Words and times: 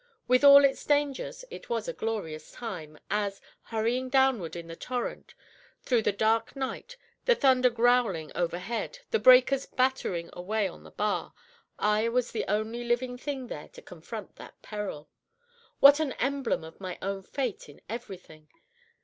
With 0.27 0.43
all 0.43 0.65
its 0.65 0.83
dangers, 0.83 1.45
it 1.51 1.69
was 1.69 1.87
a 1.87 1.93
glorious 1.93 2.51
time, 2.51 2.97
as, 3.11 3.39
hurrying 3.65 4.09
downward 4.09 4.55
in 4.55 4.65
the 4.65 4.75
torrent, 4.75 5.35
through 5.83 6.01
the 6.01 6.11
dark 6.11 6.55
night, 6.55 6.97
the 7.25 7.35
thunder 7.35 7.69
growling 7.69 8.31
overhead, 8.33 8.97
the 9.11 9.19
breakers 9.19 9.67
battering 9.67 10.31
away 10.33 10.67
on 10.67 10.81
the 10.83 10.89
bar, 10.89 11.35
I 11.77 12.09
was 12.09 12.31
the 12.31 12.45
only 12.47 12.83
living 12.83 13.15
thing 13.15 13.45
there 13.45 13.67
to 13.67 13.81
confront 13.83 14.37
that 14.37 14.59
peril! 14.63 15.07
What 15.81 15.99
an 15.99 16.13
emblem 16.13 16.63
of 16.63 16.79
my 16.81 16.97
own 17.03 17.21
fate 17.21 17.69
in 17.69 17.79
everything! 17.87 18.47